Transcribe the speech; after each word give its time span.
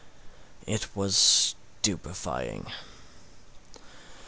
It 0.65 0.87
was 0.95 1.15
stupefying. 1.83 2.65